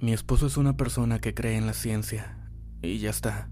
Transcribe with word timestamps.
Mi 0.00 0.14
esposo 0.14 0.46
es 0.46 0.56
una 0.56 0.78
persona 0.78 1.18
que 1.18 1.34
cree 1.34 1.58
en 1.58 1.66
la 1.66 1.74
ciencia, 1.74 2.50
y 2.80 3.00
ya 3.00 3.10
está. 3.10 3.50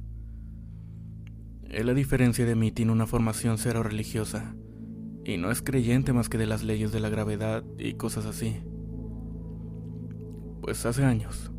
Él, 1.69 1.91
a 1.91 1.95
diferencia 1.95 2.47
de 2.47 2.55
mí, 2.55 2.73
tiene 2.73 2.91
una 2.91 3.07
formación 3.07 3.59
cero 3.59 3.83
religiosa, 3.83 4.55
y 5.27 5.37
no 5.37 5.51
es 5.51 5.61
creyente 5.61 6.15
más 6.15 6.31
que 6.31 6.39
de 6.39 6.47
las 6.47 6.63
leyes 6.63 6.91
de 6.91 7.01
la 7.01 7.11
gravedad 7.11 7.65
y 7.77 7.95
cosas 7.95 8.25
así. 8.25 8.63
Pues 10.63 10.87
hace 10.87 11.05
años, 11.05 11.53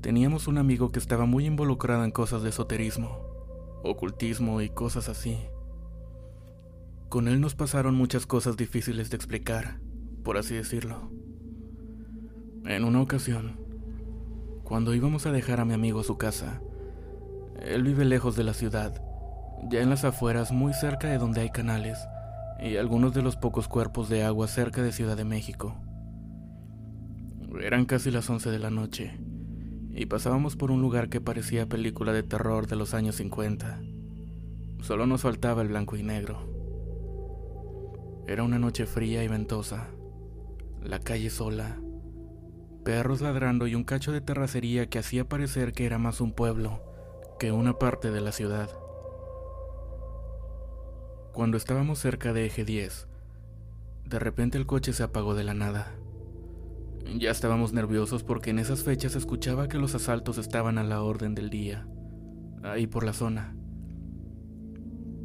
teníamos 0.00 0.48
un 0.48 0.56
amigo 0.56 0.90
que 0.90 1.00
estaba 1.00 1.26
muy 1.26 1.44
involucrado 1.44 2.02
en 2.02 2.10
cosas 2.10 2.42
de 2.42 2.48
esoterismo, 2.48 3.20
ocultismo 3.84 4.62
y 4.62 4.70
cosas 4.70 5.10
así. 5.10 5.36
Con 7.10 7.28
él 7.28 7.42
nos 7.42 7.54
pasaron 7.54 7.94
muchas 7.94 8.24
cosas 8.24 8.56
difíciles 8.56 9.10
de 9.10 9.16
explicar, 9.16 9.80
por 10.24 10.38
así 10.38 10.54
decirlo. 10.54 11.10
En 12.64 12.84
una 12.84 13.02
ocasión, 13.02 13.67
cuando 14.68 14.94
íbamos 14.94 15.24
a 15.24 15.32
dejar 15.32 15.60
a 15.60 15.64
mi 15.64 15.72
amigo 15.72 16.00
a 16.00 16.04
su 16.04 16.18
casa, 16.18 16.60
él 17.62 17.84
vive 17.84 18.04
lejos 18.04 18.36
de 18.36 18.44
la 18.44 18.52
ciudad, 18.52 19.02
ya 19.70 19.80
en 19.80 19.88
las 19.88 20.04
afueras 20.04 20.52
muy 20.52 20.74
cerca 20.74 21.08
de 21.08 21.16
donde 21.16 21.40
hay 21.40 21.48
canales 21.48 21.98
y 22.62 22.76
algunos 22.76 23.14
de 23.14 23.22
los 23.22 23.36
pocos 23.36 23.66
cuerpos 23.66 24.10
de 24.10 24.24
agua 24.24 24.46
cerca 24.46 24.82
de 24.82 24.92
Ciudad 24.92 25.16
de 25.16 25.24
México. 25.24 25.74
Eran 27.62 27.86
casi 27.86 28.10
las 28.10 28.28
11 28.28 28.50
de 28.50 28.58
la 28.58 28.68
noche 28.68 29.18
y 29.90 30.04
pasábamos 30.04 30.54
por 30.54 30.70
un 30.70 30.82
lugar 30.82 31.08
que 31.08 31.22
parecía 31.22 31.66
película 31.66 32.12
de 32.12 32.22
terror 32.22 32.66
de 32.66 32.76
los 32.76 32.92
años 32.92 33.16
50. 33.16 33.80
Solo 34.82 35.06
nos 35.06 35.22
faltaba 35.22 35.62
el 35.62 35.68
blanco 35.68 35.96
y 35.96 36.02
negro. 36.02 36.40
Era 38.26 38.42
una 38.42 38.58
noche 38.58 38.84
fría 38.84 39.24
y 39.24 39.28
ventosa, 39.28 39.88
la 40.82 40.98
calle 40.98 41.30
sola, 41.30 41.78
perros 42.84 43.20
ladrando 43.20 43.66
y 43.66 43.74
un 43.74 43.84
cacho 43.84 44.12
de 44.12 44.20
terracería 44.20 44.88
que 44.88 44.98
hacía 44.98 45.28
parecer 45.28 45.72
que 45.72 45.86
era 45.86 45.98
más 45.98 46.20
un 46.20 46.32
pueblo 46.32 46.82
que 47.38 47.52
una 47.52 47.78
parte 47.78 48.10
de 48.10 48.20
la 48.20 48.32
ciudad. 48.32 48.68
Cuando 51.32 51.56
estábamos 51.56 52.00
cerca 52.00 52.32
de 52.32 52.46
Eje 52.46 52.64
10, 52.64 53.06
de 54.06 54.18
repente 54.18 54.58
el 54.58 54.66
coche 54.66 54.92
se 54.92 55.04
apagó 55.04 55.34
de 55.36 55.44
la 55.44 55.54
nada. 55.54 55.94
Ya 57.16 57.30
estábamos 57.30 57.72
nerviosos 57.72 58.24
porque 58.24 58.50
en 58.50 58.58
esas 58.58 58.82
fechas 58.82 59.14
escuchaba 59.14 59.68
que 59.68 59.78
los 59.78 59.94
asaltos 59.94 60.36
estaban 60.36 60.78
a 60.78 60.84
la 60.84 61.02
orden 61.02 61.34
del 61.34 61.48
día, 61.48 61.86
ahí 62.64 62.86
por 62.86 63.04
la 63.04 63.12
zona. 63.12 63.54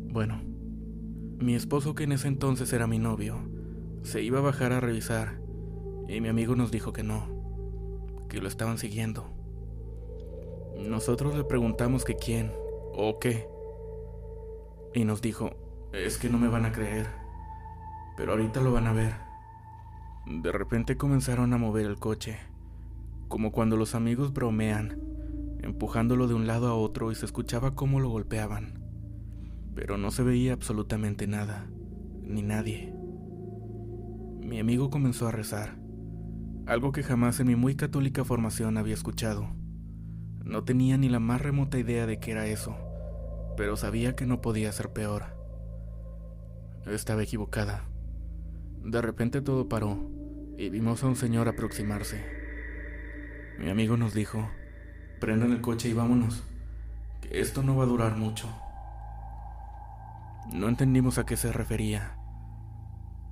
Bueno, 0.10 0.44
mi 1.40 1.56
esposo, 1.56 1.96
que 1.96 2.04
en 2.04 2.12
ese 2.12 2.28
entonces 2.28 2.72
era 2.74 2.86
mi 2.86 3.00
novio, 3.00 3.50
se 4.04 4.22
iba 4.22 4.38
a 4.38 4.44
bajar 4.44 4.72
a 4.72 4.80
revisar 4.80 5.42
y 6.08 6.22
mi 6.22 6.28
amigo 6.28 6.56
nos 6.56 6.72
dijo 6.72 6.94
que 6.94 7.04
no, 7.04 7.33
que 8.34 8.42
lo 8.42 8.48
estaban 8.48 8.80
siguiendo. 8.80 9.30
Nosotros 10.76 11.36
le 11.36 11.44
preguntamos 11.44 12.04
que 12.04 12.16
quién 12.16 12.52
o 12.96 13.20
qué. 13.20 13.48
Y 14.96 15.06
nos 15.06 15.22
dijo, 15.22 15.52
es 15.94 16.18
que 16.18 16.30
no 16.30 16.40
me 16.40 16.48
van 16.48 16.66
a 16.66 16.72
creer, 16.72 17.06
pero 18.18 18.32
ahorita 18.32 18.60
lo 18.60 18.72
van 18.74 18.88
a 18.88 18.94
ver. 18.94 19.14
De 20.26 20.52
repente 20.52 20.98
comenzaron 20.98 21.54
a 21.54 21.60
mover 21.60 21.86
el 21.86 22.00
coche, 22.00 22.40
como 23.28 23.52
cuando 23.52 23.78
los 23.78 23.94
amigos 23.94 24.34
bromean, 24.34 25.00
empujándolo 25.62 26.28
de 26.28 26.34
un 26.34 26.48
lado 26.48 26.70
a 26.70 26.76
otro 26.76 27.12
y 27.12 27.16
se 27.16 27.28
escuchaba 27.28 27.76
cómo 27.76 28.00
lo 28.00 28.10
golpeaban. 28.10 28.82
Pero 29.76 30.00
no 30.00 30.10
se 30.10 30.24
veía 30.24 30.54
absolutamente 30.54 31.28
nada, 31.28 31.68
ni 32.24 32.42
nadie. 32.42 32.96
Mi 34.42 34.60
amigo 34.60 34.90
comenzó 34.90 35.28
a 35.28 35.32
rezar 35.32 35.83
algo 36.66 36.92
que 36.92 37.04
jamás 37.04 37.40
en 37.40 37.48
mi 37.48 37.56
muy 37.56 37.76
católica 37.76 38.24
formación 38.24 38.78
había 38.78 38.94
escuchado. 38.94 39.50
No 40.44 40.64
tenía 40.64 40.98
ni 40.98 41.10
la 41.10 41.20
más 41.20 41.42
remota 41.42 41.78
idea 41.78 42.06
de 42.06 42.20
qué 42.20 42.32
era 42.32 42.48
eso, 42.48 42.78
pero 43.58 43.76
sabía 43.76 44.16
que 44.16 44.26
no 44.26 44.42
podía 44.42 44.72
ser 44.72 44.90
peor. 44.92 45.24
Estaba 46.86 47.24
equivocada. 47.24 47.86
De 48.84 49.02
repente 49.02 49.42
todo 49.42 49.70
paró 49.70 50.10
y 50.58 50.70
vimos 50.70 51.04
a 51.04 51.08
un 51.08 51.16
señor 51.16 51.48
aproximarse. 51.48 52.24
Mi 53.60 53.70
amigo 53.70 53.98
nos 53.98 54.14
dijo, 54.14 54.50
prendan 55.20 55.52
el 55.52 55.62
coche 55.62 55.90
y 55.90 55.94
vámonos, 55.94 56.44
que 57.22 57.40
esto 57.40 57.64
no 57.64 57.76
va 57.76 57.84
a 57.84 57.88
durar 57.88 58.18
mucho. 58.18 58.50
No 60.52 60.68
entendimos 60.68 61.18
a 61.18 61.26
qué 61.26 61.38
se 61.38 61.52
refería, 61.52 62.18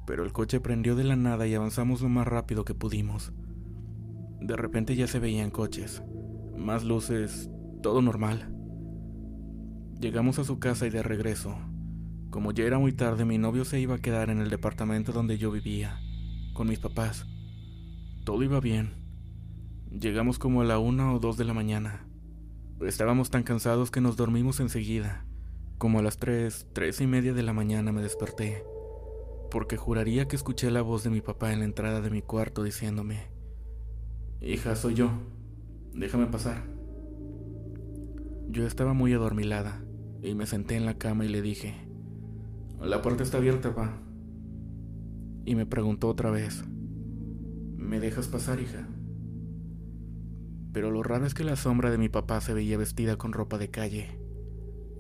pero 0.05 0.23
el 0.23 0.33
coche 0.33 0.59
prendió 0.59 0.95
de 0.95 1.03
la 1.03 1.15
nada 1.15 1.47
y 1.47 1.53
avanzamos 1.53 2.01
lo 2.01 2.09
más 2.09 2.27
rápido 2.27 2.65
que 2.65 2.73
pudimos. 2.73 3.33
De 4.39 4.55
repente 4.55 4.95
ya 4.95 5.07
se 5.07 5.19
veían 5.19 5.51
coches, 5.51 6.03
más 6.57 6.83
luces, 6.83 7.49
todo 7.81 8.01
normal. 8.01 8.53
Llegamos 9.99 10.39
a 10.39 10.43
su 10.43 10.59
casa 10.59 10.87
y 10.87 10.89
de 10.89 11.03
regreso. 11.03 11.55
Como 12.31 12.51
ya 12.51 12.63
era 12.63 12.79
muy 12.79 12.93
tarde, 12.93 13.25
mi 13.25 13.37
novio 13.37 13.65
se 13.65 13.79
iba 13.79 13.95
a 13.95 13.99
quedar 13.99 14.29
en 14.29 14.39
el 14.39 14.49
departamento 14.49 15.11
donde 15.11 15.37
yo 15.37 15.51
vivía, 15.51 15.99
con 16.53 16.67
mis 16.67 16.79
papás. 16.79 17.27
Todo 18.23 18.41
iba 18.43 18.59
bien. 18.59 18.95
Llegamos 19.91 20.39
como 20.39 20.61
a 20.61 20.65
la 20.65 20.79
una 20.79 21.13
o 21.13 21.19
dos 21.19 21.37
de 21.37 21.45
la 21.45 21.53
mañana. 21.53 22.07
Estábamos 22.81 23.29
tan 23.29 23.43
cansados 23.43 23.91
que 23.91 24.01
nos 24.01 24.15
dormimos 24.17 24.59
enseguida. 24.59 25.25
Como 25.77 25.99
a 25.99 26.01
las 26.01 26.17
tres, 26.17 26.67
tres 26.73 27.01
y 27.01 27.07
media 27.07 27.33
de 27.33 27.43
la 27.43 27.53
mañana 27.53 27.91
me 27.91 28.01
desperté 28.01 28.63
porque 29.51 29.77
juraría 29.77 30.27
que 30.27 30.35
escuché 30.35 30.71
la 30.71 30.81
voz 30.81 31.03
de 31.03 31.11
mi 31.11 31.21
papá 31.21 31.53
en 31.53 31.59
la 31.59 31.65
entrada 31.65 32.01
de 32.01 32.09
mi 32.09 32.21
cuarto 32.23 32.63
diciéndome, 32.63 33.27
Hija, 34.41 34.75
soy 34.75 34.95
yo, 34.95 35.11
déjame 35.93 36.25
pasar. 36.25 36.63
Yo 38.47 38.65
estaba 38.65 38.93
muy 38.93 39.13
adormilada 39.13 39.83
y 40.23 40.33
me 40.33 40.47
senté 40.47 40.77
en 40.77 40.85
la 40.85 40.97
cama 40.97 41.25
y 41.25 41.27
le 41.27 41.41
dije, 41.41 41.75
La 42.79 43.01
puerta 43.01 43.23
está 43.23 43.37
abierta, 43.37 43.75
pa. 43.75 44.01
Y 45.45 45.55
me 45.55 45.65
preguntó 45.65 46.07
otra 46.07 46.31
vez, 46.31 46.63
¿me 47.75 47.99
dejas 47.99 48.27
pasar, 48.27 48.61
hija? 48.61 48.87
Pero 50.71 50.91
lo 50.91 51.03
raro 51.03 51.25
es 51.25 51.33
que 51.33 51.43
la 51.43 51.57
sombra 51.57 51.91
de 51.91 51.97
mi 51.97 52.07
papá 52.07 52.39
se 52.39 52.53
veía 52.53 52.77
vestida 52.77 53.17
con 53.17 53.33
ropa 53.33 53.57
de 53.57 53.69
calle. 53.69 54.17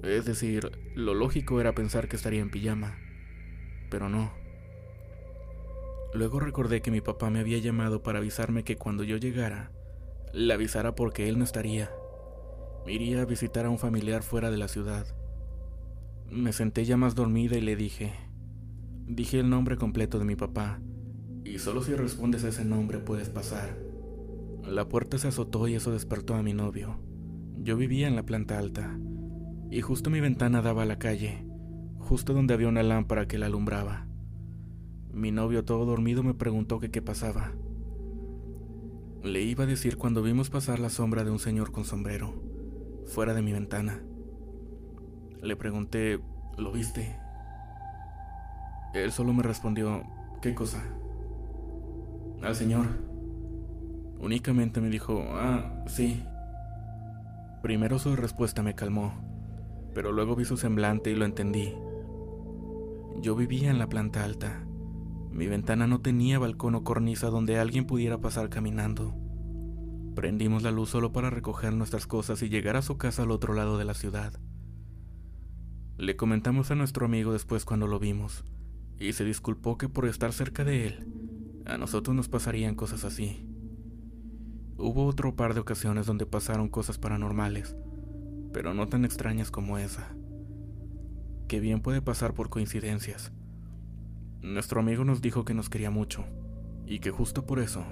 Es 0.03 0.25
decir, 0.25 0.71
lo 0.95 1.13
lógico 1.13 1.61
era 1.61 1.73
pensar 1.73 2.09
que 2.09 2.17
estaría 2.17 2.41
en 2.41 2.51
pijama, 2.51 2.97
pero 3.89 4.09
no. 4.09 4.40
Luego 6.13 6.39
recordé 6.39 6.81
que 6.81 6.91
mi 6.91 7.01
papá 7.01 7.29
me 7.29 7.39
había 7.39 7.57
llamado 7.59 8.03
para 8.03 8.19
avisarme 8.19 8.63
que 8.63 8.75
cuando 8.75 9.03
yo 9.03 9.17
llegara, 9.17 9.71
le 10.33 10.53
avisara 10.53 10.93
porque 10.95 11.29
él 11.29 11.37
no 11.37 11.43
estaría. 11.43 11.89
iría 12.85 13.21
a 13.21 13.25
visitar 13.25 13.65
a 13.65 13.69
un 13.69 13.77
familiar 13.77 14.23
fuera 14.23 14.51
de 14.51 14.57
la 14.57 14.67
ciudad. 14.67 15.05
Me 16.29 16.51
senté 16.51 16.85
ya 16.85 16.97
más 16.97 17.15
dormida 17.15 17.57
y 17.57 17.61
le 17.61 17.75
dije, 17.75 18.13
dije 19.05 19.39
el 19.39 19.49
nombre 19.49 19.77
completo 19.77 20.19
de 20.19 20.25
mi 20.25 20.35
papá, 20.35 20.81
y 21.43 21.59
solo 21.59 21.81
si 21.83 21.93
respondes 21.95 22.43
a 22.43 22.49
ese 22.49 22.65
nombre 22.65 22.99
puedes 22.99 23.29
pasar. 23.29 23.77
La 24.65 24.87
puerta 24.87 25.17
se 25.17 25.27
azotó 25.27 25.67
y 25.67 25.75
eso 25.75 25.91
despertó 25.91 26.35
a 26.35 26.43
mi 26.43 26.53
novio. 26.53 26.99
Yo 27.57 27.77
vivía 27.77 28.07
en 28.07 28.15
la 28.15 28.23
planta 28.23 28.57
alta, 28.57 28.97
y 29.69 29.81
justo 29.81 30.09
mi 30.09 30.19
ventana 30.19 30.61
daba 30.61 30.83
a 30.83 30.85
la 30.85 30.99
calle, 30.99 31.45
justo 31.99 32.33
donde 32.33 32.53
había 32.53 32.67
una 32.67 32.83
lámpara 32.83 33.27
que 33.27 33.37
la 33.37 33.47
alumbraba. 33.47 34.07
Mi 35.13 35.31
novio 35.31 35.65
todo 35.65 35.85
dormido 35.85 36.23
me 36.23 36.33
preguntó 36.33 36.79
qué 36.79 37.01
pasaba. 37.01 37.51
Le 39.23 39.41
iba 39.41 39.65
a 39.65 39.67
decir 39.67 39.97
cuando 39.97 40.23
vimos 40.23 40.49
pasar 40.49 40.79
la 40.79 40.89
sombra 40.89 41.25
de 41.25 41.31
un 41.31 41.39
señor 41.39 41.73
con 41.73 41.83
sombrero, 41.83 42.33
fuera 43.07 43.33
de 43.33 43.41
mi 43.41 43.51
ventana. 43.51 44.01
Le 45.41 45.55
pregunté, 45.57 46.21
¿lo 46.57 46.71
viste? 46.71 47.17
Él 48.93 49.11
solo 49.11 49.33
me 49.33 49.43
respondió, 49.43 50.03
¿qué 50.41 50.55
cosa? 50.55 50.81
Al 52.41 52.55
señor. 52.55 52.85
Únicamente 54.17 54.79
me 54.79 54.89
dijo, 54.89 55.25
ah, 55.33 55.83
sí. 55.87 56.23
Primero 57.61 57.99
su 57.99 58.15
respuesta 58.15 58.63
me 58.63 58.75
calmó, 58.75 59.13
pero 59.93 60.13
luego 60.13 60.37
vi 60.37 60.45
su 60.45 60.55
semblante 60.55 61.11
y 61.11 61.15
lo 61.15 61.25
entendí. 61.25 61.75
Yo 63.21 63.35
vivía 63.35 63.69
en 63.69 63.77
la 63.77 63.89
planta 63.89 64.23
alta 64.23 64.65
mi 65.31 65.47
ventana 65.47 65.87
no 65.87 66.01
tenía 66.01 66.39
balcón 66.39 66.75
o 66.75 66.83
cornisa 66.83 67.29
donde 67.29 67.57
alguien 67.57 67.85
pudiera 67.85 68.19
pasar 68.19 68.49
caminando. 68.49 69.15
Prendimos 70.15 70.61
la 70.61 70.71
luz 70.71 70.89
solo 70.89 71.13
para 71.13 71.29
recoger 71.29 71.73
nuestras 71.73 72.05
cosas 72.05 72.41
y 72.43 72.49
llegar 72.49 72.75
a 72.75 72.81
su 72.81 72.97
casa 72.97 73.23
al 73.23 73.31
otro 73.31 73.53
lado 73.53 73.77
de 73.77 73.85
la 73.85 73.93
ciudad. 73.93 74.33
Le 75.97 76.15
comentamos 76.17 76.69
a 76.71 76.75
nuestro 76.75 77.05
amigo 77.05 77.31
después 77.31 77.63
cuando 77.63 77.87
lo 77.87 77.97
vimos, 77.97 78.43
y 78.99 79.13
se 79.13 79.23
disculpó 79.23 79.77
que 79.77 79.87
por 79.87 80.05
estar 80.05 80.33
cerca 80.33 80.65
de 80.65 80.87
él, 80.87 81.07
a 81.65 81.77
nosotros 81.77 82.15
nos 82.15 82.27
pasarían 82.27 82.75
cosas 82.75 83.05
así. 83.05 83.47
Hubo 84.77 85.05
otro 85.05 85.35
par 85.35 85.53
de 85.53 85.61
ocasiones 85.61 86.07
donde 86.07 86.25
pasaron 86.25 86.67
cosas 86.67 86.97
paranormales, 86.97 87.75
pero 88.51 88.73
no 88.73 88.87
tan 88.87 89.05
extrañas 89.05 89.49
como 89.49 89.77
esa, 89.77 90.13
que 91.47 91.59
bien 91.59 91.81
puede 91.81 92.01
pasar 92.01 92.33
por 92.33 92.49
coincidencias. 92.49 93.31
Nuestro 94.41 94.79
amigo 94.79 95.05
nos 95.05 95.21
dijo 95.21 95.45
que 95.45 95.53
nos 95.53 95.69
quería 95.69 95.91
mucho 95.91 96.25
y 96.87 96.97
que 96.99 97.11
justo 97.11 97.45
por 97.45 97.59
eso 97.59 97.83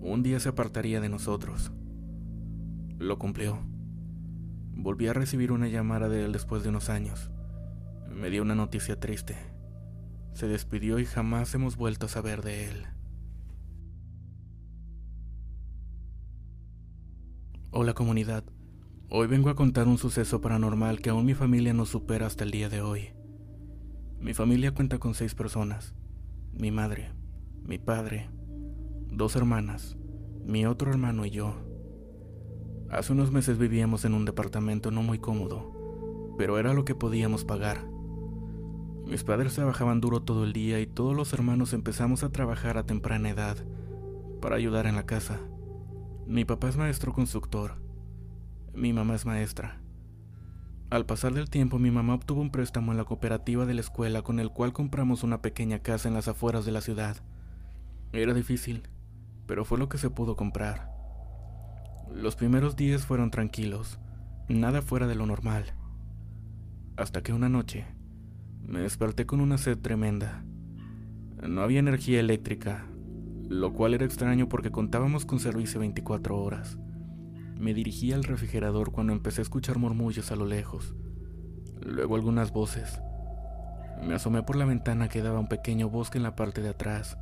un 0.00 0.22
día 0.22 0.38
se 0.38 0.48
apartaría 0.48 1.00
de 1.00 1.08
nosotros. 1.08 1.72
Lo 2.98 3.18
cumplió. 3.18 3.58
Volví 4.74 5.08
a 5.08 5.12
recibir 5.12 5.50
una 5.50 5.66
llamada 5.68 6.08
de 6.08 6.24
él 6.24 6.32
después 6.32 6.62
de 6.62 6.68
unos 6.68 6.88
años. 6.88 7.30
Me 8.08 8.30
dio 8.30 8.42
una 8.42 8.54
noticia 8.54 8.98
triste. 9.00 9.36
Se 10.34 10.46
despidió 10.46 11.00
y 11.00 11.04
jamás 11.04 11.52
hemos 11.54 11.76
vuelto 11.76 12.06
a 12.06 12.08
saber 12.08 12.42
de 12.42 12.68
él. 12.68 12.86
Hola 17.72 17.92
comunidad. 17.94 18.44
Hoy 19.08 19.26
vengo 19.26 19.50
a 19.50 19.56
contar 19.56 19.88
un 19.88 19.98
suceso 19.98 20.40
paranormal 20.40 21.00
que 21.00 21.10
aún 21.10 21.26
mi 21.26 21.34
familia 21.34 21.74
no 21.74 21.86
supera 21.86 22.26
hasta 22.26 22.44
el 22.44 22.52
día 22.52 22.68
de 22.68 22.82
hoy. 22.82 23.12
Mi 24.22 24.34
familia 24.34 24.72
cuenta 24.72 25.00
con 25.00 25.14
seis 25.14 25.34
personas. 25.34 25.94
Mi 26.52 26.70
madre, 26.70 27.10
mi 27.64 27.78
padre, 27.78 28.30
dos 29.08 29.34
hermanas, 29.34 29.96
mi 30.46 30.64
otro 30.64 30.92
hermano 30.92 31.26
y 31.26 31.30
yo. 31.30 31.56
Hace 32.88 33.14
unos 33.14 33.32
meses 33.32 33.58
vivíamos 33.58 34.04
en 34.04 34.14
un 34.14 34.24
departamento 34.24 34.92
no 34.92 35.02
muy 35.02 35.18
cómodo, 35.18 36.36
pero 36.38 36.60
era 36.60 36.72
lo 36.72 36.84
que 36.84 36.94
podíamos 36.94 37.44
pagar. 37.44 37.84
Mis 39.04 39.24
padres 39.24 39.56
trabajaban 39.56 40.00
duro 40.00 40.22
todo 40.22 40.44
el 40.44 40.52
día 40.52 40.78
y 40.78 40.86
todos 40.86 41.16
los 41.16 41.32
hermanos 41.32 41.72
empezamos 41.72 42.22
a 42.22 42.30
trabajar 42.30 42.78
a 42.78 42.86
temprana 42.86 43.30
edad 43.30 43.56
para 44.40 44.54
ayudar 44.54 44.86
en 44.86 44.94
la 44.94 45.04
casa. 45.04 45.40
Mi 46.28 46.44
papá 46.44 46.68
es 46.68 46.76
maestro 46.76 47.12
constructor. 47.12 47.74
Mi 48.72 48.92
mamá 48.92 49.16
es 49.16 49.26
maestra. 49.26 49.81
Al 50.92 51.06
pasar 51.06 51.32
del 51.32 51.48
tiempo, 51.48 51.78
mi 51.78 51.90
mamá 51.90 52.12
obtuvo 52.12 52.42
un 52.42 52.50
préstamo 52.50 52.92
en 52.92 52.98
la 52.98 53.06
cooperativa 53.06 53.64
de 53.64 53.72
la 53.72 53.80
escuela 53.80 54.20
con 54.20 54.38
el 54.38 54.50
cual 54.50 54.74
compramos 54.74 55.22
una 55.22 55.40
pequeña 55.40 55.78
casa 55.78 56.06
en 56.06 56.12
las 56.12 56.28
afueras 56.28 56.66
de 56.66 56.72
la 56.72 56.82
ciudad. 56.82 57.16
Era 58.12 58.34
difícil, 58.34 58.82
pero 59.46 59.64
fue 59.64 59.78
lo 59.78 59.88
que 59.88 59.96
se 59.96 60.10
pudo 60.10 60.36
comprar. 60.36 60.90
Los 62.14 62.36
primeros 62.36 62.76
días 62.76 63.06
fueron 63.06 63.30
tranquilos, 63.30 64.00
nada 64.50 64.82
fuera 64.82 65.06
de 65.06 65.14
lo 65.14 65.24
normal. 65.24 65.64
Hasta 66.98 67.22
que 67.22 67.32
una 67.32 67.48
noche, 67.48 67.86
me 68.60 68.80
desperté 68.80 69.24
con 69.24 69.40
una 69.40 69.56
sed 69.56 69.78
tremenda. 69.78 70.44
No 71.42 71.62
había 71.62 71.78
energía 71.78 72.20
eléctrica, 72.20 72.84
lo 73.48 73.72
cual 73.72 73.94
era 73.94 74.04
extraño 74.04 74.46
porque 74.46 74.70
contábamos 74.70 75.24
con 75.24 75.40
servicio 75.40 75.80
24 75.80 76.38
horas. 76.38 76.76
Me 77.62 77.74
dirigí 77.74 78.12
al 78.12 78.24
refrigerador 78.24 78.90
cuando 78.90 79.12
empecé 79.12 79.40
a 79.40 79.42
escuchar 79.42 79.78
murmullos 79.78 80.32
a 80.32 80.34
lo 80.36 80.46
lejos, 80.46 80.96
luego 81.80 82.16
algunas 82.16 82.50
voces. 82.50 83.00
Me 84.04 84.14
asomé 84.14 84.42
por 84.42 84.56
la 84.56 84.64
ventana 84.64 85.08
que 85.08 85.22
daba 85.22 85.38
un 85.38 85.46
pequeño 85.46 85.88
bosque 85.88 86.18
en 86.18 86.24
la 86.24 86.34
parte 86.34 86.60
de 86.60 86.70
atrás 86.70 87.18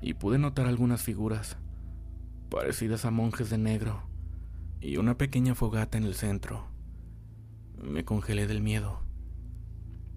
y 0.00 0.14
pude 0.14 0.38
notar 0.38 0.68
algunas 0.68 1.02
figuras, 1.02 1.56
parecidas 2.50 3.04
a 3.04 3.10
monjes 3.10 3.50
de 3.50 3.58
negro, 3.58 4.04
y 4.80 4.96
una 4.98 5.18
pequeña 5.18 5.56
fogata 5.56 5.98
en 5.98 6.04
el 6.04 6.14
centro. 6.14 6.68
Me 7.82 8.04
congelé 8.04 8.46
del 8.46 8.60
miedo 8.60 9.00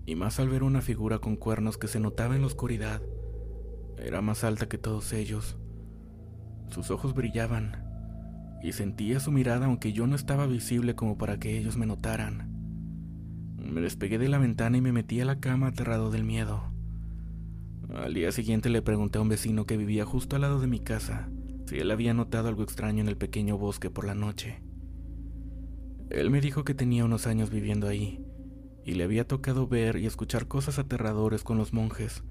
y 0.05 0.13
más 0.13 0.39
al 0.39 0.49
ver 0.49 0.61
una 0.61 0.81
figura 0.83 1.17
con 1.17 1.35
cuernos 1.35 1.79
que 1.79 1.87
se 1.87 1.99
notaba 1.99 2.35
en 2.35 2.41
la 2.41 2.47
oscuridad. 2.47 3.01
Era 3.97 4.21
más 4.21 4.43
alta 4.43 4.69
que 4.69 4.77
todos 4.77 5.13
ellos. 5.13 5.57
Sus 6.69 6.91
ojos 6.91 7.15
brillaban 7.15 7.86
y 8.63 8.73
sentía 8.73 9.19
su 9.19 9.31
mirada 9.31 9.65
aunque 9.65 9.93
yo 9.93 10.07
no 10.07 10.15
estaba 10.15 10.47
visible 10.47 10.95
como 10.95 11.17
para 11.17 11.39
que 11.39 11.57
ellos 11.57 11.77
me 11.77 11.85
notaran. 11.85 12.53
Me 13.57 13.81
despegué 13.81 14.17
de 14.17 14.29
la 14.29 14.37
ventana 14.37 14.77
y 14.77 14.81
me 14.81 14.91
metí 14.91 15.19
a 15.21 15.25
la 15.25 15.39
cama 15.39 15.67
aterrado 15.67 16.11
del 16.11 16.23
miedo. 16.23 16.63
Al 17.93 18.13
día 18.13 18.31
siguiente 18.31 18.69
le 18.69 18.81
pregunté 18.81 19.17
a 19.17 19.21
un 19.21 19.29
vecino 19.29 19.65
que 19.65 19.77
vivía 19.77 20.05
justo 20.05 20.35
al 20.35 20.41
lado 20.43 20.59
de 20.59 20.67
mi 20.67 20.79
casa 20.79 21.29
si 21.67 21.77
él 21.77 21.91
había 21.91 22.13
notado 22.13 22.47
algo 22.47 22.63
extraño 22.63 23.01
en 23.01 23.09
el 23.09 23.17
pequeño 23.17 23.57
bosque 23.57 23.89
por 23.89 24.05
la 24.05 24.15
noche. 24.15 24.61
Él 26.09 26.29
me 26.29 26.39
dijo 26.39 26.63
que 26.63 26.73
tenía 26.73 27.03
unos 27.03 27.27
años 27.27 27.49
viviendo 27.49 27.87
ahí 27.87 28.23
y 28.85 28.93
le 28.93 29.03
había 29.03 29.27
tocado 29.27 29.67
ver 29.67 29.97
y 29.97 30.05
escuchar 30.05 30.47
cosas 30.47 30.79
aterradores 30.79 31.43
con 31.43 31.57
los 31.57 31.73
monjes, 31.73 32.23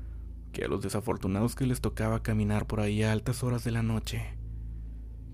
que 0.53 0.65
a 0.65 0.69
los 0.69 0.81
desafortunados 0.81 1.55
que 1.55 1.67
les 1.67 1.83
tocaba 1.83 2.23
caminar 2.23 2.67
por 2.67 2.81
ahí 2.81 3.03
a 3.03 3.13
altas 3.13 3.45
horas 3.45 3.63
de 3.63 3.73
la 3.73 3.83
noche, 3.83 4.39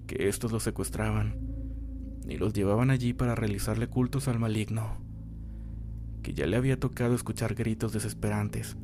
que 0.06 0.28
estos 0.28 0.52
los 0.52 0.62
secuestraban 0.62 1.38
y 2.28 2.36
los 2.36 2.52
llevaban 2.52 2.90
allí 2.90 3.12
para 3.12 3.34
realizarle 3.34 3.88
cultos 3.88 4.28
al 4.28 4.38
maligno, 4.38 4.98
que 6.22 6.34
ya 6.34 6.46
le 6.46 6.56
había 6.56 6.78
tocado 6.78 7.14
escuchar 7.14 7.54
gritos 7.54 7.92
desesperantes 7.92 8.76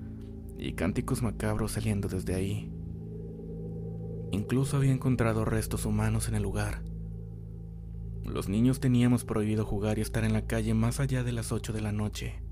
y 0.58 0.72
cánticos 0.72 1.22
macabros 1.22 1.72
saliendo 1.72 2.08
desde 2.08 2.34
ahí. 2.34 2.72
Incluso 4.32 4.76
había 4.76 4.92
encontrado 4.92 5.44
restos 5.44 5.86
humanos 5.86 6.28
en 6.28 6.34
el 6.34 6.42
lugar 6.42 6.82
los 8.32 8.48
niños 8.48 8.78
teníamos 8.78 9.24
prohibido 9.24 9.64
jugar 9.64 9.98
y 9.98 10.02
estar 10.02 10.24
en 10.24 10.32
la 10.32 10.46
calle 10.46 10.74
más 10.74 11.00
allá 11.00 11.24
de 11.24 11.32
las 11.32 11.50
8 11.50 11.72
de 11.72 11.80
la 11.80 11.92
noche. 11.92 12.42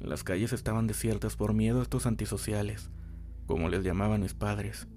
Las 0.00 0.22
calles 0.22 0.52
estaban 0.52 0.86
desiertas 0.86 1.36
por 1.36 1.54
miedo 1.54 1.80
a 1.80 1.82
estos 1.82 2.06
antisociales, 2.06 2.90
como 3.46 3.68
les 3.68 3.84
llamaban 3.84 4.20
mis 4.20 4.34
padres. 4.34 4.88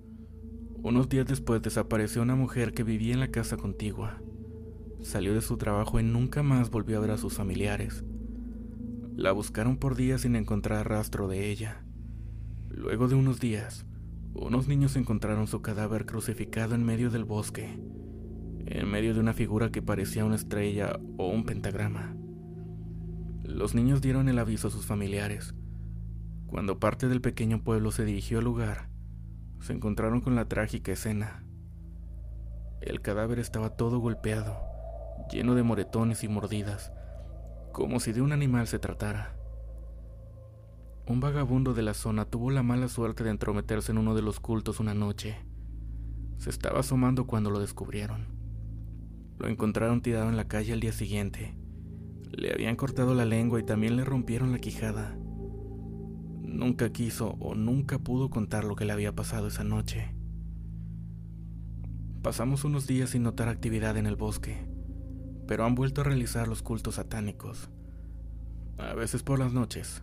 Unos 0.86 1.10
días 1.10 1.26
después 1.26 1.64
desapareció 1.64 2.22
una 2.22 2.36
mujer 2.36 2.72
que 2.72 2.84
vivía 2.84 3.16
en 3.16 3.20
la 3.20 3.32
casa 3.32 3.58
contigua. 3.58 4.22
Salió 5.02 5.34
de 5.34 5.42
su 5.42 5.58
trabajo 5.58 6.00
y 6.00 6.04
nunca 6.04 6.44
más 6.44 6.70
volvió 6.70 7.00
a 7.00 7.02
ver 7.02 7.10
a 7.10 7.18
sus 7.18 7.34
familiares. 7.34 8.04
La 9.16 9.32
buscaron 9.32 9.78
por 9.78 9.96
días 9.96 10.22
sin 10.22 10.36
encontrar 10.36 10.88
rastro 10.88 11.28
de 11.28 11.50
ella. 11.50 11.84
Luego 12.70 13.08
de 13.08 13.16
unos 13.16 13.40
días, 13.40 13.88
unos 14.36 14.68
niños 14.68 14.96
encontraron 14.96 15.48
su 15.48 15.64
cadáver 15.64 16.06
crucificado 16.06 16.76
en 16.76 16.86
medio 16.86 17.10
del 17.10 17.26
bosque 17.26 17.80
en 18.68 18.88
medio 18.88 19.16
de 19.16 19.22
una 19.22 19.34
figura 19.34 19.72
que 19.72 19.82
parecía 19.82 20.24
una 20.24 20.36
estrella 20.36 21.00
o 21.18 21.30
un 21.30 21.46
pentagrama. 21.46 22.16
Los 23.44 23.74
niños 23.74 24.04
dieron 24.04 24.30
el 24.30 24.38
aviso 24.38 24.68
a 24.68 24.72
sus 24.72 24.86
familiares. 24.86 25.56
Cuando 26.46 26.80
parte 26.80 27.08
del 27.08 27.22
pequeño 27.22 27.64
pueblo 27.64 27.92
se 27.92 28.06
dirigió 28.06 28.38
al 28.38 28.46
lugar, 28.46 28.95
se 29.66 29.74
encontraron 29.74 30.22
con 30.22 30.36
la 30.36 30.46
trágica 30.46 30.92
escena. 30.92 31.44
El 32.82 33.02
cadáver 33.02 33.40
estaba 33.40 33.72
todo 33.72 33.98
golpeado, 33.98 34.60
lleno 35.32 35.56
de 35.56 35.64
moretones 35.64 36.24
y 36.24 36.28
mordidas, 36.28 36.92
como 37.72 38.00
si 38.00 38.14
de 38.14 38.22
un 38.22 38.32
animal 38.32 38.68
se 38.68 38.78
tratara. 38.78 39.36
Un 41.08 41.20
vagabundo 41.20 41.74
de 41.74 41.82
la 41.82 41.96
zona 41.96 42.26
tuvo 42.26 42.52
la 42.52 42.62
mala 42.62 42.88
suerte 42.88 43.24
de 43.24 43.32
entrometerse 43.32 43.92
en 43.92 43.98
uno 43.98 44.14
de 44.14 44.22
los 44.22 44.40
cultos 44.40 44.80
una 44.80 44.94
noche. 44.94 45.36
Se 46.38 46.52
estaba 46.52 46.82
asomando 46.82 47.26
cuando 47.26 47.50
lo 47.50 47.60
descubrieron. 47.60 48.28
Lo 49.40 49.48
encontraron 49.48 50.04
tirado 50.04 50.30
en 50.30 50.38
la 50.38 50.48
calle 50.48 50.74
al 50.74 50.80
día 50.80 50.92
siguiente. 50.92 51.58
Le 52.32 52.54
habían 52.54 52.76
cortado 52.76 53.16
la 53.16 53.26
lengua 53.26 53.60
y 53.60 53.64
también 53.64 53.96
le 53.96 54.06
rompieron 54.06 54.52
la 54.52 54.60
quijada. 54.60 55.18
Nunca 56.56 56.90
quiso 56.90 57.32
o 57.42 57.54
nunca 57.54 58.00
pudo 58.00 58.30
contar 58.30 58.64
lo 58.64 58.78
que 58.78 58.86
le 58.86 58.94
había 58.94 59.14
pasado 59.14 59.48
esa 59.48 59.66
noche. 59.66 60.16
Pasamos 62.22 62.64
unos 62.64 62.88
días 62.88 63.10
sin 63.10 63.24
notar 63.24 63.50
actividad 63.50 63.98
en 63.98 64.06
el 64.06 64.16
bosque, 64.16 64.66
pero 65.48 65.66
han 65.66 65.76
vuelto 65.76 66.00
a 66.00 66.06
realizar 66.06 66.48
los 66.48 66.64
cultos 66.64 66.96
satánicos. 66.96 67.70
A 68.78 68.94
veces 68.94 69.22
por 69.22 69.38
las 69.38 69.52
noches 69.52 70.02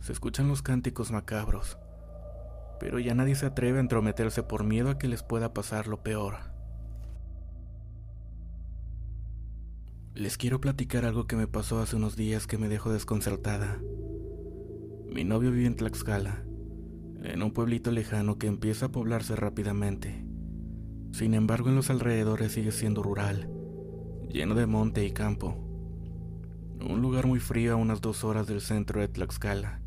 se 0.00 0.12
escuchan 0.12 0.48
los 0.48 0.60
cánticos 0.60 1.12
macabros, 1.12 1.78
pero 2.78 2.98
ya 2.98 3.14
nadie 3.14 3.34
se 3.34 3.46
atreve 3.46 3.78
a 3.78 3.80
entrometerse 3.80 4.42
por 4.42 4.64
miedo 4.64 4.90
a 4.90 4.98
que 4.98 5.08
les 5.08 5.22
pueda 5.22 5.54
pasar 5.54 5.86
lo 5.86 6.02
peor. 6.02 6.34
Les 10.12 10.36
quiero 10.36 10.60
platicar 10.60 11.06
algo 11.06 11.26
que 11.26 11.36
me 11.36 11.46
pasó 11.46 11.80
hace 11.80 11.96
unos 11.96 12.16
días 12.16 12.46
que 12.46 12.58
me 12.58 12.68
dejó 12.68 12.92
desconcertada. 12.92 13.80
Mi 15.10 15.24
novio 15.24 15.50
vive 15.50 15.66
en 15.66 15.76
Tlaxcala, 15.76 16.42
en 17.22 17.42
un 17.42 17.52
pueblito 17.52 17.90
lejano 17.90 18.38
que 18.38 18.46
empieza 18.46 18.86
a 18.86 18.92
poblarse 18.92 19.36
rápidamente. 19.36 20.24
Sin 21.12 21.34
embargo, 21.34 21.68
en 21.68 21.76
los 21.76 21.90
alrededores 21.90 22.52
sigue 22.52 22.72
siendo 22.72 23.02
rural, 23.02 23.50
lleno 24.28 24.54
de 24.54 24.66
monte 24.66 25.04
y 25.04 25.10
campo. 25.10 25.56
Un 26.80 27.02
lugar 27.02 27.26
muy 27.26 27.40
frío 27.40 27.72
a 27.72 27.76
unas 27.76 28.00
dos 28.00 28.24
horas 28.24 28.46
del 28.46 28.60
centro 28.60 29.00
de 29.00 29.08
Tlaxcala 29.08 29.80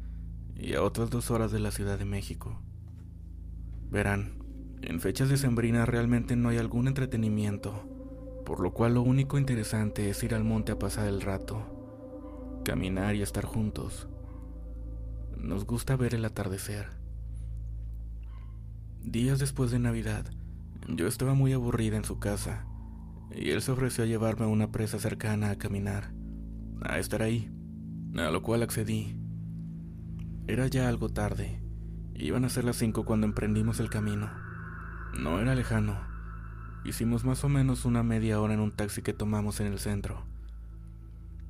y 0.55 0.73
a 0.73 0.83
otras 0.83 1.09
dos 1.09 1.31
horas 1.31 1.51
de 1.51 1.59
la 1.59 1.71
Ciudad 1.71 1.97
de 1.97 2.05
México. 2.05 2.61
Verán, 3.89 4.43
en 4.81 4.99
fechas 4.99 5.29
decembrinas 5.29 5.87
realmente 5.87 6.35
no 6.35 6.49
hay 6.49 6.57
algún 6.57 6.87
entretenimiento 6.87 7.93
por 8.43 8.59
lo 8.59 8.73
cual 8.73 8.95
lo 8.95 9.01
único 9.01 9.37
interesante 9.37 10.09
es 10.09 10.21
ir 10.23 10.35
al 10.35 10.43
monte 10.43 10.71
a 10.73 10.79
pasar 10.79 11.07
el 11.07 11.21
rato, 11.21 12.61
caminar 12.63 13.15
y 13.15 13.21
estar 13.21 13.45
juntos. 13.45 14.07
Nos 15.37 15.65
gusta 15.65 15.95
ver 15.95 16.15
el 16.15 16.25
atardecer. 16.25 16.87
Días 19.01 19.39
después 19.39 19.71
de 19.71 19.79
Navidad, 19.79 20.25
yo 20.87 21.07
estaba 21.07 21.33
muy 21.33 21.53
aburrida 21.53 21.97
en 21.97 22.05
su 22.05 22.19
casa 22.19 22.65
y 23.35 23.49
él 23.49 23.61
se 23.61 23.71
ofreció 23.71 24.03
a 24.03 24.07
llevarme 24.07 24.45
a 24.45 24.49
una 24.49 24.71
presa 24.71 24.99
cercana 24.99 25.49
a 25.49 25.57
caminar, 25.57 26.13
a 26.81 26.99
estar 26.99 27.21
ahí, 27.21 27.51
a 28.15 28.31
lo 28.31 28.41
cual 28.41 28.63
accedí. 28.63 29.19
Era 30.47 30.67
ya 30.67 30.87
algo 30.87 31.09
tarde, 31.09 31.61
iban 32.15 32.45
a 32.45 32.49
ser 32.49 32.63
las 32.63 32.77
cinco 32.77 33.05
cuando 33.05 33.27
emprendimos 33.27 33.79
el 33.79 33.89
camino. 33.89 34.31
No 35.19 35.39
era 35.39 35.55
lejano, 35.55 36.13
Hicimos 36.85 37.23
más 37.23 37.45
o 37.45 37.49
menos 37.49 37.85
una 37.85 38.03
media 38.03 38.41
hora 38.41 38.53
en 38.53 38.59
un 38.59 38.71
taxi 38.71 39.01
que 39.01 39.13
tomamos 39.13 39.61
en 39.61 39.67
el 39.67 39.79
centro. 39.79 40.25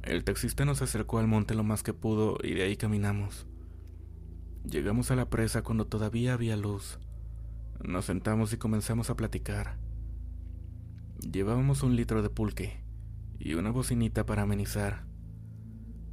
El 0.03 0.23
taxista 0.23 0.63
nos 0.63 0.83
acercó 0.83 1.17
al 1.17 1.27
monte 1.27 1.55
lo 1.55 1.63
más 1.63 1.81
que 1.81 1.93
pudo 1.93 2.37
y 2.43 2.53
de 2.53 2.63
ahí 2.63 2.77
caminamos. 2.77 3.47
Llegamos 4.69 5.11
a 5.11 5.15
la 5.17 5.29
presa 5.29 5.61
cuando 5.61 5.85
todavía 5.85 6.33
había 6.33 6.55
luz. 6.55 6.97
Nos 7.83 8.05
sentamos 8.05 8.53
y 8.53 8.57
comenzamos 8.57 9.09
a 9.09 9.15
platicar. 9.15 9.77
Llevábamos 11.19 11.83
un 11.83 11.97
litro 11.97 12.21
de 12.21 12.29
pulque 12.29 12.81
y 13.39 13.55
una 13.55 13.71
bocinita 13.71 14.25
para 14.25 14.43
amenizar. 14.43 15.03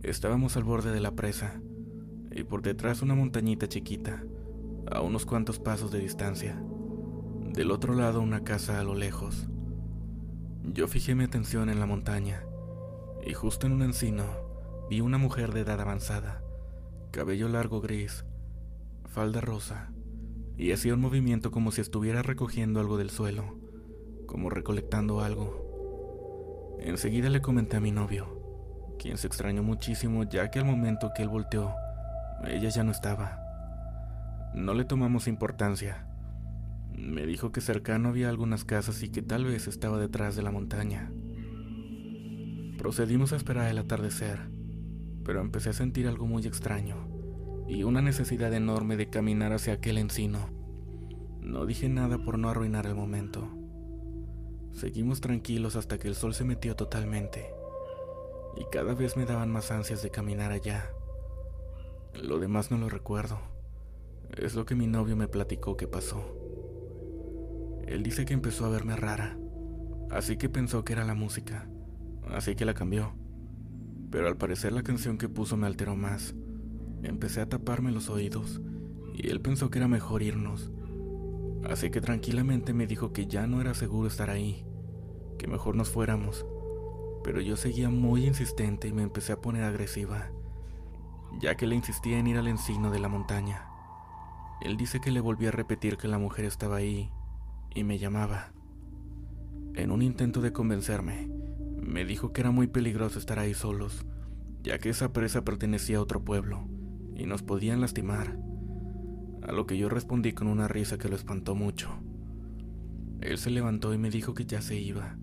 Estábamos 0.02 0.56
al 0.56 0.64
borde 0.64 0.90
de 0.90 1.00
la 1.00 1.12
presa 1.12 1.60
y 2.32 2.42
por 2.42 2.62
detrás 2.62 3.02
una 3.02 3.14
montañita 3.14 3.68
chiquita, 3.68 4.24
a 4.90 5.00
unos 5.00 5.26
cuantos 5.26 5.60
pasos 5.60 5.92
de 5.92 6.00
distancia. 6.00 6.60
Del 7.52 7.70
otro 7.70 7.94
lado 7.94 8.20
una 8.20 8.42
casa 8.42 8.80
a 8.80 8.84
lo 8.84 8.96
lejos. 8.96 9.48
Yo 10.64 10.88
fijé 10.88 11.14
mi 11.14 11.22
atención 11.22 11.70
en 11.70 11.78
la 11.78 11.86
montaña 11.86 12.42
y 13.24 13.32
justo 13.32 13.68
en 13.68 13.74
un 13.74 13.82
encino 13.82 14.24
vi 14.88 15.00
una 15.00 15.18
mujer 15.18 15.52
de 15.52 15.60
edad 15.60 15.80
avanzada, 15.80 16.42
cabello 17.12 17.48
largo 17.48 17.80
gris, 17.80 18.24
falda 19.10 19.40
rosa, 19.40 19.90
y 20.56 20.70
hacía 20.70 20.94
un 20.94 21.00
movimiento 21.00 21.50
como 21.50 21.72
si 21.72 21.80
estuviera 21.80 22.22
recogiendo 22.22 22.78
algo 22.78 22.96
del 22.96 23.10
suelo, 23.10 23.58
como 24.26 24.50
recolectando 24.50 25.20
algo. 25.20 26.78
Enseguida 26.78 27.28
le 27.28 27.42
comenté 27.42 27.76
a 27.76 27.80
mi 27.80 27.90
novio, 27.90 28.96
quien 29.00 29.18
se 29.18 29.26
extrañó 29.26 29.64
muchísimo 29.64 30.22
ya 30.22 30.50
que 30.50 30.60
al 30.60 30.64
momento 30.64 31.10
que 31.14 31.22
él 31.22 31.28
volteó, 31.28 31.74
ella 32.46 32.68
ya 32.68 32.84
no 32.84 32.92
estaba. 32.92 33.40
No 34.54 34.74
le 34.74 34.84
tomamos 34.84 35.26
importancia, 35.26 36.06
me 36.96 37.26
dijo 37.26 37.50
que 37.50 37.60
cercano 37.60 38.10
había 38.10 38.28
algunas 38.28 38.64
casas 38.64 39.02
y 39.02 39.08
que 39.08 39.22
tal 39.22 39.44
vez 39.44 39.66
estaba 39.66 39.98
detrás 39.98 40.36
de 40.36 40.42
la 40.42 40.52
montaña. 40.52 41.10
Procedimos 42.78 43.32
a 43.32 43.36
esperar 43.36 43.68
el 43.68 43.78
atardecer, 43.78 44.38
pero 45.24 45.40
empecé 45.40 45.70
a 45.70 45.74
sentir 45.74 46.06
algo 46.06 46.26
muy 46.26 46.46
extraño 46.46 47.09
y 47.70 47.84
una 47.84 48.02
necesidad 48.02 48.52
enorme 48.52 48.96
de 48.96 49.08
caminar 49.08 49.52
hacia 49.52 49.74
aquel 49.74 49.98
encino. 49.98 50.48
No 51.40 51.66
dije 51.66 51.88
nada 51.88 52.18
por 52.18 52.36
no 52.36 52.48
arruinar 52.48 52.84
el 52.86 52.96
momento. 52.96 53.48
Seguimos 54.72 55.20
tranquilos 55.20 55.76
hasta 55.76 55.96
que 55.96 56.08
el 56.08 56.16
sol 56.16 56.34
se 56.34 56.44
metió 56.44 56.74
totalmente 56.74 57.54
y 58.56 58.64
cada 58.72 58.94
vez 58.94 59.16
me 59.16 59.24
daban 59.24 59.52
más 59.52 59.70
ansias 59.70 60.02
de 60.02 60.10
caminar 60.10 60.50
allá. 60.50 60.90
Lo 62.20 62.40
demás 62.40 62.72
no 62.72 62.76
lo 62.76 62.88
recuerdo. 62.88 63.38
Es 64.36 64.56
lo 64.56 64.64
que 64.64 64.74
mi 64.74 64.88
novio 64.88 65.14
me 65.14 65.28
platicó 65.28 65.76
que 65.76 65.86
pasó. 65.86 66.24
Él 67.86 68.02
dice 68.02 68.24
que 68.24 68.34
empezó 68.34 68.66
a 68.66 68.70
verme 68.70 68.96
rara, 68.96 69.38
así 70.10 70.36
que 70.36 70.48
pensó 70.48 70.84
que 70.84 70.92
era 70.92 71.04
la 71.04 71.14
música, 71.14 71.68
así 72.30 72.56
que 72.56 72.64
la 72.64 72.74
cambió. 72.74 73.14
Pero 74.10 74.26
al 74.26 74.36
parecer 74.36 74.72
la 74.72 74.82
canción 74.82 75.18
que 75.18 75.28
puso 75.28 75.56
me 75.56 75.68
alteró 75.68 75.94
más. 75.94 76.34
Empecé 77.02 77.40
a 77.40 77.48
taparme 77.48 77.92
los 77.92 78.10
oídos 78.10 78.60
y 79.14 79.28
él 79.28 79.40
pensó 79.40 79.70
que 79.70 79.78
era 79.78 79.88
mejor 79.88 80.22
irnos. 80.22 80.70
Así 81.68 81.90
que 81.90 82.00
tranquilamente 82.00 82.72
me 82.72 82.86
dijo 82.86 83.12
que 83.12 83.26
ya 83.26 83.46
no 83.46 83.60
era 83.60 83.74
seguro 83.74 84.08
estar 84.08 84.30
ahí, 84.30 84.64
que 85.38 85.46
mejor 85.46 85.76
nos 85.76 85.90
fuéramos. 85.90 86.46
Pero 87.22 87.40
yo 87.40 87.56
seguía 87.56 87.90
muy 87.90 88.26
insistente 88.26 88.88
y 88.88 88.92
me 88.92 89.02
empecé 89.02 89.32
a 89.32 89.40
poner 89.40 89.64
agresiva, 89.64 90.30
ya 91.38 91.54
que 91.54 91.66
le 91.66 91.76
insistía 91.76 92.18
en 92.18 92.26
ir 92.26 92.38
al 92.38 92.48
encino 92.48 92.90
de 92.90 92.98
la 92.98 93.08
montaña. 93.08 93.66
Él 94.62 94.76
dice 94.76 95.00
que 95.00 95.10
le 95.10 95.20
volví 95.20 95.46
a 95.46 95.50
repetir 95.50 95.96
que 95.96 96.08
la 96.08 96.18
mujer 96.18 96.44
estaba 96.44 96.76
ahí 96.76 97.10
y 97.74 97.84
me 97.84 97.98
llamaba. 97.98 98.52
En 99.74 99.90
un 99.90 100.02
intento 100.02 100.40
de 100.40 100.52
convencerme, 100.52 101.30
me 101.80 102.04
dijo 102.04 102.32
que 102.32 102.40
era 102.40 102.50
muy 102.50 102.66
peligroso 102.66 103.18
estar 103.18 103.38
ahí 103.38 103.54
solos, 103.54 104.06
ya 104.62 104.78
que 104.78 104.90
esa 104.90 105.12
presa 105.12 105.44
pertenecía 105.44 105.98
a 105.98 106.02
otro 106.02 106.24
pueblo 106.24 106.69
y 107.20 107.26
nos 107.26 107.42
podían 107.42 107.82
lastimar, 107.82 108.38
a 109.42 109.52
lo 109.52 109.66
que 109.66 109.76
yo 109.76 109.90
respondí 109.90 110.32
con 110.32 110.46
una 110.48 110.68
risa 110.68 110.96
que 110.96 111.10
lo 111.10 111.16
espantó 111.16 111.54
mucho. 111.54 111.90
Él 113.20 113.36
se 113.36 113.50
levantó 113.50 113.92
y 113.92 113.98
me 113.98 114.08
dijo 114.08 114.32
que 114.32 114.46
ya 114.46 114.62
se 114.62 114.76
iba, 114.80 115.18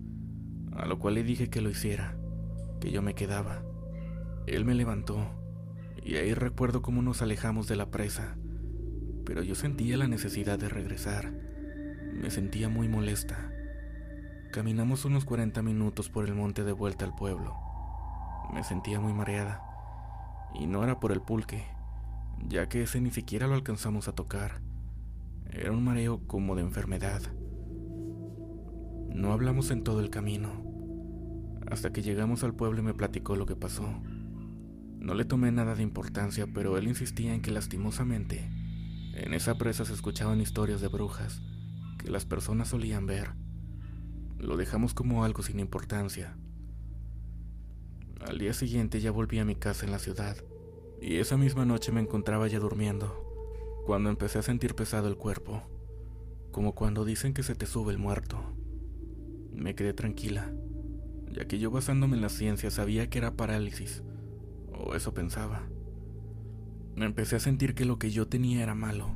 a 0.73 0.85
lo 0.85 0.99
cual 0.99 1.15
le 1.15 1.23
dije 1.23 1.49
que 1.49 1.59
lo 1.59 1.71
hiciera, 1.71 2.15
que 2.79 2.91
yo 2.91 3.01
me 3.01 3.15
quedaba. 3.15 3.63
Él 4.45 4.63
me 4.63 4.75
levantó 4.75 5.17
y 6.03 6.17
ahí 6.17 6.35
recuerdo 6.35 6.83
cómo 6.83 7.01
nos 7.01 7.23
alejamos 7.23 7.67
de 7.67 7.77
la 7.77 7.89
presa, 7.89 8.37
pero 9.25 9.41
yo 9.41 9.55
sentía 9.55 9.97
la 9.97 10.07
necesidad 10.07 10.59
de 10.59 10.69
regresar. 10.69 11.33
Me 12.13 12.29
sentía 12.29 12.69
muy 12.69 12.87
molesta. 12.87 13.51
Caminamos 14.51 15.03
unos 15.03 15.25
40 15.25 15.63
minutos 15.63 16.09
por 16.09 16.25
el 16.25 16.35
monte 16.35 16.63
de 16.63 16.73
vuelta 16.73 17.05
al 17.05 17.15
pueblo. 17.15 17.55
Me 18.53 18.63
sentía 18.63 18.99
muy 18.99 19.13
mareada. 19.13 19.63
Y 20.53 20.67
no 20.67 20.83
era 20.83 20.99
por 20.99 21.11
el 21.11 21.21
pulque, 21.21 21.65
ya 22.47 22.69
que 22.69 22.83
ese 22.83 23.01
ni 23.01 23.11
siquiera 23.11 23.47
lo 23.47 23.55
alcanzamos 23.55 24.07
a 24.07 24.13
tocar. 24.13 24.61
Era 25.49 25.71
un 25.71 25.83
mareo 25.83 26.25
como 26.27 26.55
de 26.55 26.61
enfermedad. 26.61 27.21
No 29.13 29.31
hablamos 29.33 29.71
en 29.71 29.83
todo 29.83 29.99
el 29.99 30.09
camino, 30.09 30.63
hasta 31.69 31.91
que 31.91 32.01
llegamos 32.01 32.43
al 32.43 32.53
pueblo 32.53 32.79
y 32.79 32.83
me 32.83 32.93
platicó 32.93 33.35
lo 33.35 33.45
que 33.45 33.55
pasó. 33.55 34.01
No 34.99 35.13
le 35.13 35.25
tomé 35.25 35.51
nada 35.51 35.75
de 35.75 35.83
importancia, 35.83 36.47
pero 36.53 36.77
él 36.77 36.87
insistía 36.87 37.33
en 37.33 37.41
que 37.41 37.51
lastimosamente 37.51 38.49
en 39.13 39.33
esa 39.33 39.57
presa 39.57 39.85
se 39.85 39.93
escuchaban 39.93 40.41
historias 40.41 40.81
de 40.81 40.89
brujas 40.89 41.41
que 41.97 42.11
las 42.11 42.25
personas 42.25 42.67
solían 42.67 43.05
ver. 43.07 43.31
Lo 44.37 44.57
dejamos 44.57 44.93
como 44.93 45.23
algo 45.23 45.41
sin 45.41 45.59
importancia. 45.59 46.37
Al 48.27 48.37
día 48.37 48.53
siguiente 48.53 48.99
ya 48.99 49.11
volví 49.11 49.39
a 49.39 49.45
mi 49.45 49.55
casa 49.55 49.85
en 49.85 49.91
la 49.91 49.99
ciudad, 49.99 50.37
y 51.01 51.17
esa 51.17 51.37
misma 51.37 51.65
noche 51.65 51.91
me 51.91 52.01
encontraba 52.01 52.47
ya 52.47 52.59
durmiendo, 52.59 53.83
cuando 53.85 54.09
empecé 54.09 54.39
a 54.39 54.43
sentir 54.43 54.75
pesado 54.75 55.07
el 55.07 55.17
cuerpo, 55.17 55.63
como 56.51 56.73
cuando 56.75 57.05
dicen 57.05 57.33
que 57.33 57.43
se 57.43 57.55
te 57.55 57.65
sube 57.65 57.91
el 57.91 57.97
muerto. 57.97 58.39
Me 59.53 59.75
quedé 59.75 59.93
tranquila, 59.93 60.51
ya 61.31 61.45
que 61.45 61.59
yo 61.59 61.71
basándome 61.71 62.15
en 62.15 62.21
la 62.21 62.29
ciencia 62.29 62.71
sabía 62.71 63.09
que 63.09 63.17
era 63.19 63.35
parálisis, 63.35 64.03
o 64.71 64.95
eso 64.95 65.13
pensaba. 65.13 65.67
Empecé 66.95 67.35
a 67.35 67.39
sentir 67.39 67.75
que 67.75 67.85
lo 67.85 67.99
que 67.99 68.11
yo 68.11 68.27
tenía 68.27 68.63
era 68.63 68.75
malo, 68.75 69.15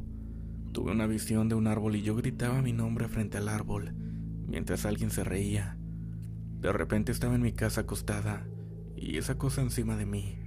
Tuve 0.71 0.93
una 0.93 1.05
visión 1.05 1.49
de 1.49 1.55
un 1.55 1.67
árbol 1.67 1.97
y 1.97 2.01
yo 2.01 2.15
gritaba 2.15 2.61
mi 2.61 2.71
nombre 2.71 3.09
frente 3.09 3.37
al 3.37 3.49
árbol, 3.49 3.93
mientras 4.47 4.85
alguien 4.85 5.09
se 5.09 5.25
reía. 5.25 5.77
De 6.61 6.71
repente 6.71 7.11
estaba 7.11 7.35
en 7.35 7.41
mi 7.41 7.51
casa 7.51 7.81
acostada 7.81 8.47
y 8.95 9.17
esa 9.17 9.37
cosa 9.37 9.61
encima 9.61 9.97
de 9.97 10.05
mí. 10.05 10.40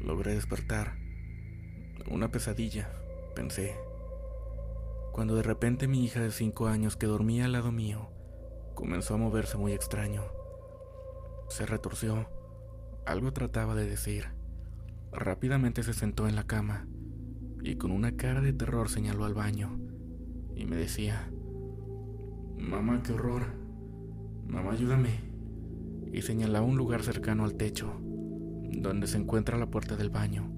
Logré 0.00 0.34
despertar. 0.34 0.96
Una 2.10 2.30
pesadilla, 2.30 2.90
pensé. 3.34 3.76
Cuando 5.12 5.34
de 5.34 5.42
repente 5.42 5.88
mi 5.88 6.04
hija 6.04 6.20
de 6.20 6.30
cinco 6.30 6.68
años 6.68 6.96
que 6.96 7.06
dormía 7.06 7.46
al 7.46 7.52
lado 7.52 7.72
mío 7.72 8.08
comenzó 8.74 9.14
a 9.14 9.18
moverse 9.18 9.56
muy 9.56 9.72
extraño. 9.72 10.22
Se 11.48 11.66
retorció. 11.66 12.28
Algo 13.06 13.32
trataba 13.32 13.74
de 13.74 13.88
decir. 13.88 14.26
Rápidamente 15.10 15.82
se 15.82 15.94
sentó 15.94 16.28
en 16.28 16.36
la 16.36 16.46
cama 16.46 16.86
y 17.62 17.76
con 17.76 17.90
una 17.90 18.16
cara 18.16 18.40
de 18.40 18.52
terror 18.52 18.88
señaló 18.88 19.24
al 19.24 19.34
baño 19.34 19.78
y 20.54 20.66
me 20.66 20.76
decía, 20.76 21.30
Mamá, 22.56 23.02
qué 23.02 23.12
horror. 23.12 23.46
Mamá, 24.46 24.72
ayúdame. 24.72 25.20
Y 26.12 26.22
señalaba 26.22 26.66
un 26.66 26.76
lugar 26.76 27.02
cercano 27.02 27.44
al 27.44 27.54
techo, 27.54 28.00
donde 28.70 29.06
se 29.06 29.18
encuentra 29.18 29.58
la 29.58 29.70
puerta 29.70 29.96
del 29.96 30.10
baño. 30.10 30.50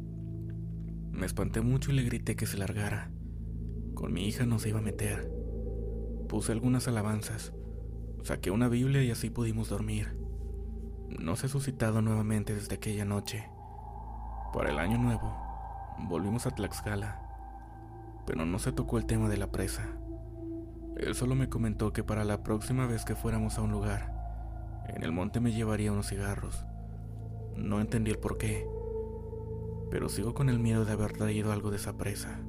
Me 1.13 1.27
espanté 1.27 1.61
mucho 1.61 1.91
y 1.91 1.95
le 1.95 2.03
grité 2.03 2.37
que 2.37 2.47
se 2.47 2.59
largara. 2.59 3.11
Con 3.95 4.13
mi 4.13 4.27
hija 4.27 4.47
no 4.47 4.59
se 4.59 4.71
iba 4.71 4.79
a 4.79 4.83
meter. 4.83 5.31
Puse 6.29 6.53
algunas 6.53 6.89
alabanzas, 6.89 7.53
saqué 8.23 8.51
una 8.51 8.69
Biblia 8.69 9.03
y 9.03 9.11
así 9.11 9.31
pudimos 9.31 9.69
dormir. 9.69 10.17
No 11.09 11.37
se 11.37 11.47
ha 11.47 11.49
suscitado 11.49 12.03
nuevamente 12.03 12.55
desde 12.55 12.77
aquella 12.77 13.05
noche. 13.05 13.49
Para 14.53 14.71
el 14.71 14.79
año 14.79 14.99
nuevo, 14.99 15.37
volvimos 16.09 16.47
a 16.47 16.51
Tlaxcala, 16.51 17.21
pero 18.27 18.47
no 18.47 18.59
se 18.59 18.73
tocó 18.73 18.99
el 18.99 19.07
tema 19.07 19.29
de 19.29 19.37
la 19.37 19.51
presa. 19.51 19.89
Él 20.97 21.15
solo 21.15 21.35
me 21.35 21.49
comentó 21.49 21.93
que 21.93 22.05
para 22.05 22.25
la 22.25 22.43
próxima 22.43 22.87
vez 22.87 23.05
que 23.05 23.17
fuéramos 23.17 23.59
a 23.59 23.63
un 23.63 23.73
lugar, 23.73 24.13
en 24.89 25.03
el 25.03 25.13
monte 25.13 25.41
me 25.41 25.53
llevaría 25.53 25.93
unos 25.93 26.09
cigarros. 26.09 26.67
No 27.61 27.81
entendí 27.81 28.11
el 28.11 28.19
por 28.19 28.39
qué, 28.39 28.67
pero 29.91 30.09
sigo 30.09 30.35
con 30.35 30.49
el 30.49 30.59
miedo 30.59 30.85
de 30.85 30.93
haber 30.93 31.13
traído 31.13 31.53
algo 31.53 31.71
de 31.71 31.77
esa 31.77 31.97
presa. 31.97 32.41